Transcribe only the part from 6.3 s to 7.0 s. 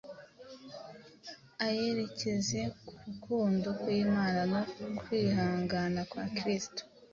Kristo.